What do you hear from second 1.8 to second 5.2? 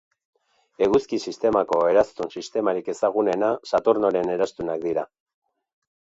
eraztun sistemarik ezagunena Saturnoren eraztunak dira.